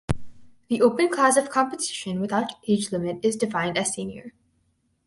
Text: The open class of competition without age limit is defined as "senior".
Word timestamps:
The 0.69 0.81
open 0.81 1.09
class 1.09 1.37
of 1.37 1.51
competition 1.51 2.21
without 2.21 2.53
age 2.67 2.91
limit 2.91 3.19
is 3.23 3.35
defined 3.35 3.77
as 3.77 3.93
"senior". 3.93 4.33